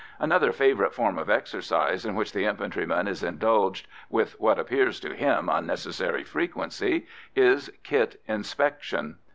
[0.19, 5.13] Another favourite form of exercise, in which the infantryman is indulged with what appears to
[5.13, 9.19] him unnecessary frequency, is kit inspection.